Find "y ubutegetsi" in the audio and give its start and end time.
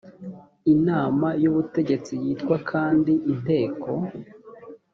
1.41-2.13